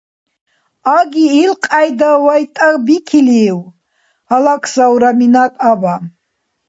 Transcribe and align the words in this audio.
—Аги 0.97 1.25
илкьяйда 1.43 2.11
вайтӀабикилив?— 2.25 3.57
гьалаксаур 4.29 5.03
Аминат-аба. 5.09 5.95